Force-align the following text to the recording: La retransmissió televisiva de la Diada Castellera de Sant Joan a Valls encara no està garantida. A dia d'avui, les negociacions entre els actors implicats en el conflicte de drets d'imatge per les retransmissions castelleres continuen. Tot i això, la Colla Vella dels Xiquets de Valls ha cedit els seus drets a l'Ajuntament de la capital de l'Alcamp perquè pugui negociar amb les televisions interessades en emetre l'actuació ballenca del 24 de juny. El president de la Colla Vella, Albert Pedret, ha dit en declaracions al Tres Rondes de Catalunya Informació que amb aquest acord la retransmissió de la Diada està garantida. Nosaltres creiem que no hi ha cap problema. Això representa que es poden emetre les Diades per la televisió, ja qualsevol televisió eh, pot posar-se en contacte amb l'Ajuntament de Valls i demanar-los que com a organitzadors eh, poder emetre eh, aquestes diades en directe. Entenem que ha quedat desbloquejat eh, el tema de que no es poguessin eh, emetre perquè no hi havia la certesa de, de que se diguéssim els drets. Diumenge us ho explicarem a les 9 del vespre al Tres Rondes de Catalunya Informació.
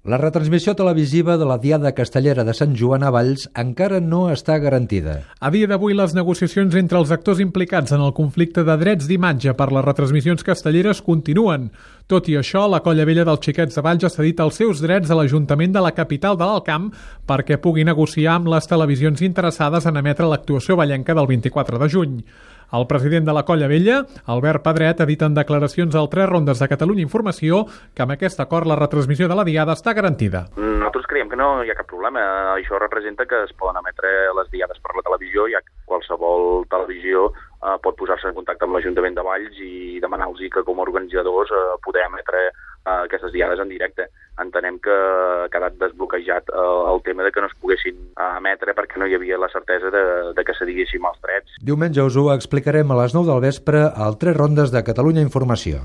La 0.00 0.16
retransmissió 0.16 0.72
televisiva 0.72 1.34
de 1.36 1.44
la 1.44 1.58
Diada 1.60 1.90
Castellera 1.92 2.40
de 2.40 2.54
Sant 2.56 2.72
Joan 2.72 3.02
a 3.04 3.10
Valls 3.12 3.42
encara 3.60 3.98
no 4.00 4.22
està 4.32 4.54
garantida. 4.56 5.18
A 5.44 5.50
dia 5.52 5.68
d'avui, 5.68 5.92
les 5.92 6.14
negociacions 6.16 6.72
entre 6.80 6.96
els 6.96 7.10
actors 7.12 7.42
implicats 7.44 7.92
en 7.92 8.00
el 8.00 8.14
conflicte 8.16 8.64
de 8.64 8.76
drets 8.80 9.04
d'imatge 9.10 9.52
per 9.58 9.66
les 9.68 9.84
retransmissions 9.84 10.46
castelleres 10.46 11.02
continuen. 11.04 11.66
Tot 12.08 12.30
i 12.32 12.38
això, 12.40 12.62
la 12.64 12.80
Colla 12.80 13.04
Vella 13.04 13.26
dels 13.28 13.44
Xiquets 13.44 13.76
de 13.76 13.84
Valls 13.84 14.06
ha 14.08 14.12
cedit 14.14 14.40
els 14.40 14.56
seus 14.62 14.80
drets 14.80 15.12
a 15.12 15.18
l'Ajuntament 15.20 15.76
de 15.76 15.82
la 15.84 15.92
capital 15.92 16.40
de 16.40 16.48
l'Alcamp 16.48 16.88
perquè 17.28 17.60
pugui 17.60 17.84
negociar 17.84 18.38
amb 18.38 18.48
les 18.54 18.72
televisions 18.72 19.20
interessades 19.20 19.84
en 19.84 20.00
emetre 20.00 20.32
l'actuació 20.32 20.80
ballenca 20.80 21.12
del 21.12 21.28
24 21.28 21.76
de 21.76 21.90
juny. 21.92 22.16
El 22.72 22.86
president 22.86 23.26
de 23.26 23.32
la 23.34 23.42
Colla 23.42 23.66
Vella, 23.66 24.04
Albert 24.30 24.62
Pedret, 24.62 25.00
ha 25.02 25.06
dit 25.08 25.22
en 25.26 25.34
declaracions 25.34 25.96
al 25.98 26.06
Tres 26.12 26.28
Rondes 26.30 26.60
de 26.62 26.68
Catalunya 26.70 27.02
Informació 27.02 27.64
que 27.94 28.04
amb 28.04 28.14
aquest 28.14 28.38
acord 28.44 28.68
la 28.70 28.78
retransmissió 28.78 29.26
de 29.26 29.34
la 29.34 29.44
Diada 29.48 29.74
està 29.74 29.94
garantida. 29.96 30.44
Nosaltres 30.54 31.10
creiem 31.10 31.32
que 31.32 31.40
no 31.40 31.48
hi 31.64 31.72
ha 31.72 31.78
cap 31.78 31.90
problema. 31.90 32.22
Això 32.54 32.78
representa 32.78 33.26
que 33.26 33.42
es 33.48 33.52
poden 33.58 33.80
emetre 33.82 34.12
les 34.38 34.50
Diades 34.54 34.78
per 34.78 34.94
la 34.94 35.02
televisió, 35.02 35.48
ja 35.50 35.58
qualsevol 35.90 36.64
televisió 36.70 37.26
eh, 37.30 37.76
pot 37.82 37.98
posar-se 37.98 38.30
en 38.30 38.38
contacte 38.38 38.66
amb 38.66 38.78
l'Ajuntament 38.78 39.18
de 39.18 39.26
Valls 39.26 39.58
i 39.66 39.98
demanar-los 40.02 40.46
que 40.54 40.64
com 40.66 40.78
a 40.78 40.86
organitzadors 40.86 41.50
eh, 41.50 41.64
poder 41.82 42.06
emetre 42.06 42.50
eh, 42.86 43.04
aquestes 43.04 43.32
diades 43.32 43.60
en 43.60 43.68
directe. 43.68 44.08
Entenem 44.40 44.78
que 44.82 44.94
ha 44.94 45.48
quedat 45.52 45.76
desbloquejat 45.80 46.52
eh, 46.52 46.66
el 46.92 47.02
tema 47.06 47.26
de 47.26 47.32
que 47.32 47.44
no 47.44 47.50
es 47.50 47.56
poguessin 47.60 47.96
eh, 48.10 48.28
emetre 48.38 48.74
perquè 48.76 49.00
no 49.00 49.08
hi 49.08 49.16
havia 49.18 49.40
la 49.40 49.50
certesa 49.52 49.92
de, 49.92 50.04
de 50.36 50.44
que 50.46 50.56
se 50.56 50.68
diguéssim 50.68 51.04
els 51.04 51.20
drets. 51.24 51.58
Diumenge 51.60 52.04
us 52.06 52.16
ho 52.16 52.30
explicarem 52.34 52.90
a 52.90 53.00
les 53.02 53.16
9 53.16 53.32
del 53.32 53.44
vespre 53.44 53.84
al 53.90 54.18
Tres 54.20 54.36
Rondes 54.36 54.72
de 54.72 54.84
Catalunya 54.86 55.24
Informació. 55.26 55.84